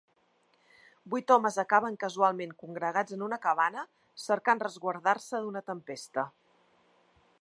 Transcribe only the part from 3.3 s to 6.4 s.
cabana, cercant resguardar-se d’una tempesta.